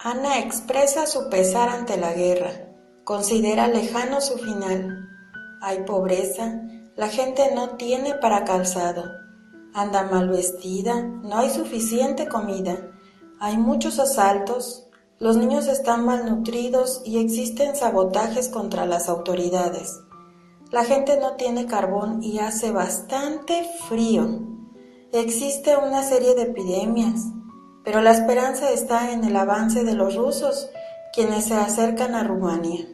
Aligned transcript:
Ana 0.00 0.38
expresa 0.38 1.08
su 1.08 1.28
pesar 1.28 1.68
ante 1.68 1.96
la 1.96 2.12
guerra, 2.12 2.52
considera 3.02 3.66
lejano 3.66 4.20
su 4.20 4.38
final. 4.38 5.08
Hay 5.60 5.82
pobreza, 5.82 6.62
la 6.94 7.08
gente 7.08 7.52
no 7.52 7.70
tiene 7.70 8.14
para 8.14 8.44
calzado, 8.44 9.02
anda 9.74 10.04
mal 10.04 10.28
vestida, 10.28 11.02
no 11.02 11.38
hay 11.38 11.50
suficiente 11.50 12.28
comida, 12.28 12.92
hay 13.40 13.56
muchos 13.56 13.98
asaltos, 13.98 14.88
los 15.18 15.36
niños 15.36 15.66
están 15.66 16.04
malnutridos 16.04 17.02
y 17.04 17.18
existen 17.18 17.74
sabotajes 17.74 18.48
contra 18.50 18.86
las 18.86 19.08
autoridades. 19.08 19.98
La 20.70 20.84
gente 20.84 21.18
no 21.18 21.32
tiene 21.32 21.66
carbón 21.66 22.22
y 22.22 22.38
hace 22.38 22.70
bastante 22.70 23.68
frío. 23.88 24.46
Existe 25.10 25.76
una 25.76 26.04
serie 26.04 26.36
de 26.36 26.42
epidemias, 26.42 27.24
pero 27.88 28.02
la 28.02 28.10
esperanza 28.10 28.70
está 28.70 29.12
en 29.12 29.24
el 29.24 29.34
avance 29.34 29.82
de 29.82 29.94
los 29.94 30.14
rusos, 30.14 30.68
quienes 31.10 31.46
se 31.46 31.54
acercan 31.54 32.14
a 32.14 32.22
Rumania. 32.22 32.86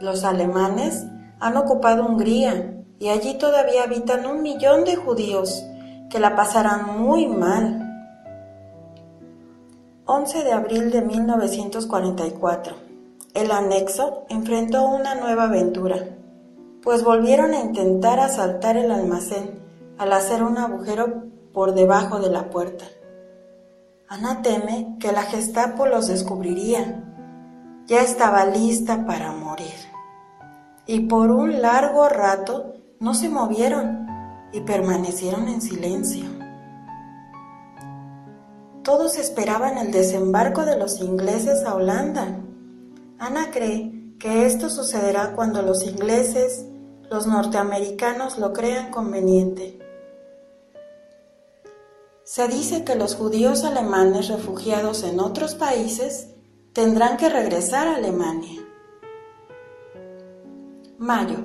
Los 0.00 0.24
alemanes 0.24 1.04
han 1.38 1.56
ocupado 1.56 2.04
Hungría 2.04 2.82
y 2.98 3.10
allí 3.10 3.38
todavía 3.38 3.84
habitan 3.84 4.26
un 4.26 4.42
millón 4.42 4.82
de 4.82 4.96
judíos 4.96 5.64
que 6.10 6.18
la 6.18 6.34
pasarán 6.34 6.98
muy 6.98 7.28
mal. 7.28 7.80
11 10.06 10.42
de 10.42 10.52
abril 10.52 10.90
de 10.90 11.02
1944. 11.02 12.74
El 13.34 13.52
anexo 13.52 14.24
enfrentó 14.28 14.84
una 14.84 15.14
nueva 15.14 15.44
aventura, 15.44 15.98
pues 16.82 17.04
volvieron 17.04 17.54
a 17.54 17.60
intentar 17.60 18.18
asaltar 18.18 18.76
el 18.78 18.90
almacén 18.90 19.60
al 19.96 20.12
hacer 20.12 20.42
un 20.42 20.58
agujero 20.58 21.22
por 21.52 21.72
debajo 21.72 22.18
de 22.18 22.30
la 22.30 22.50
puerta. 22.50 22.84
Ana 24.08 24.40
teme 24.40 24.96
que 25.00 25.10
la 25.10 25.22
Gestapo 25.22 25.86
los 25.86 26.06
descubriría. 26.06 27.02
Ya 27.86 28.02
estaba 28.02 28.44
lista 28.46 29.04
para 29.04 29.32
morir. 29.32 29.74
Y 30.86 31.00
por 31.00 31.32
un 31.32 31.60
largo 31.60 32.08
rato 32.08 32.74
no 33.00 33.14
se 33.14 33.28
movieron 33.28 34.06
y 34.52 34.60
permanecieron 34.60 35.48
en 35.48 35.60
silencio. 35.60 36.24
Todos 38.84 39.18
esperaban 39.18 39.76
el 39.76 39.90
desembarco 39.90 40.64
de 40.64 40.78
los 40.78 41.00
ingleses 41.00 41.64
a 41.64 41.74
Holanda. 41.74 42.38
Ana 43.18 43.50
cree 43.50 44.14
que 44.20 44.46
esto 44.46 44.70
sucederá 44.70 45.32
cuando 45.34 45.62
los 45.62 45.84
ingleses, 45.84 46.64
los 47.10 47.26
norteamericanos 47.26 48.38
lo 48.38 48.52
crean 48.52 48.92
conveniente. 48.92 49.80
Se 52.26 52.48
dice 52.48 52.82
que 52.82 52.96
los 52.96 53.14
judíos 53.14 53.62
alemanes 53.62 54.26
refugiados 54.26 55.04
en 55.04 55.20
otros 55.20 55.54
países 55.54 56.30
tendrán 56.72 57.18
que 57.18 57.28
regresar 57.28 57.86
a 57.86 57.94
Alemania. 57.94 58.62
Mayo 60.98 61.36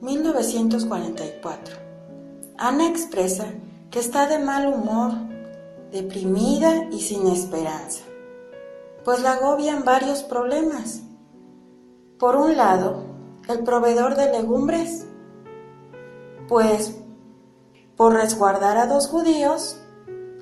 1944. 0.00 1.76
Ana 2.56 2.88
expresa 2.88 3.44
que 3.90 3.98
está 3.98 4.26
de 4.26 4.38
mal 4.38 4.66
humor, 4.66 5.12
deprimida 5.92 6.84
y 6.90 7.02
sin 7.02 7.26
esperanza, 7.26 8.04
pues 9.04 9.20
la 9.20 9.32
agobian 9.32 9.84
varios 9.84 10.22
problemas. 10.22 11.02
Por 12.18 12.36
un 12.36 12.56
lado, 12.56 13.04
el 13.46 13.62
proveedor 13.62 14.14
de 14.14 14.32
legumbres, 14.32 15.04
pues 16.48 16.96
por 17.94 18.14
resguardar 18.14 18.78
a 18.78 18.86
dos 18.86 19.06
judíos, 19.08 19.83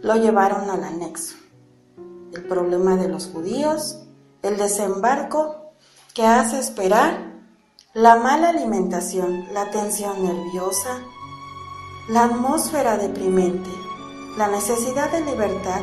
lo 0.03 0.17
llevaron 0.17 0.69
al 0.69 0.83
anexo. 0.85 1.37
El 2.33 2.45
problema 2.45 2.97
de 2.97 3.09
los 3.09 3.29
judíos, 3.29 4.03
el 4.43 4.57
desembarco 4.57 5.73
que 6.13 6.27
hace 6.27 6.59
esperar, 6.59 7.33
la 7.95 8.17
mala 8.17 8.49
alimentación, 8.49 9.47
la 9.53 9.71
tensión 9.71 10.25
nerviosa, 10.25 10.99
la 12.09 12.25
atmósfera 12.25 12.97
deprimente, 12.97 13.71
la 14.37 14.49
necesidad 14.49 15.11
de 15.13 15.21
libertad, 15.21 15.83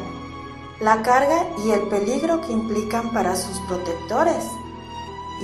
la 0.81 1.01
carga 1.01 1.45
y 1.65 1.71
el 1.71 1.83
peligro 1.83 2.41
que 2.41 2.51
implican 2.51 3.13
para 3.13 3.35
sus 3.35 3.57
protectores 3.67 4.43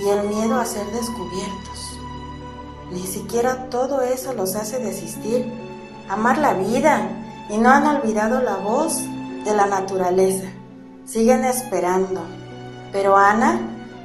y 0.04 0.10
el 0.10 0.28
miedo 0.28 0.60
a 0.60 0.66
ser 0.66 0.86
descubiertos. 0.88 2.00
Ni 2.92 3.06
siquiera 3.08 3.70
todo 3.70 4.02
eso 4.02 4.34
los 4.34 4.56
hace 4.56 4.80
desistir, 4.80 5.46
amar 6.10 6.38
la 6.38 6.54
vida, 6.54 7.25
y 7.50 7.58
no 7.58 7.70
han 7.70 7.86
olvidado 7.88 8.42
la 8.42 8.58
voz 8.58 9.02
de 9.44 9.54
la 9.56 9.66
naturaleza. 9.68 10.48
Siguen 11.06 11.46
esperando. 11.46 12.22
Pero 12.92 13.16
Ana 13.16 13.60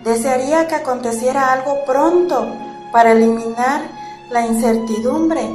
desearía 0.05 0.69
que 0.69 0.75
aconteciera 0.75 1.53
algo 1.53 1.84
pronto 1.87 2.47
para 2.93 3.12
eliminar 3.12 3.83
la 4.31 4.47
incertidumbre. 4.47 5.49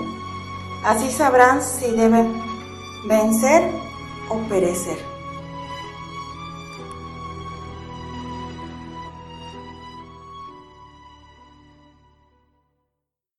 Así 0.83 1.09
sabrán 1.11 1.61
si 1.61 1.91
deben 1.91 2.33
vencer 3.07 3.71
o 4.29 4.37
perecer. 4.49 5.14